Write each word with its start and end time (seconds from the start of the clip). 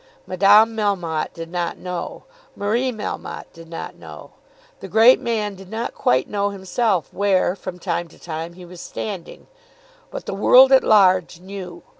Madame 0.25 0.75
Melmotte 0.75 1.31
did 1.31 1.51
not 1.51 1.77
know. 1.77 2.23
Marie 2.55 2.91
Melmotte 2.91 3.53
did 3.53 3.69
not 3.69 3.93
know. 3.93 4.31
The 4.79 4.87
great 4.87 5.19
man 5.19 5.53
did 5.53 5.69
not 5.69 5.93
quite 5.93 6.27
know 6.27 6.49
himself 6.49 7.13
where, 7.13 7.55
from 7.55 7.77
time 7.77 8.07
to 8.07 8.17
time, 8.17 8.53
he 8.53 8.65
was 8.65 8.81
standing. 8.81 9.45
But 10.09 10.25
the 10.25 10.33
world 10.33 10.71
at 10.71 10.83
large 10.83 11.39
knew. 11.39 11.83